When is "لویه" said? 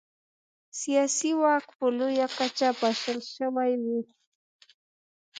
1.97-2.27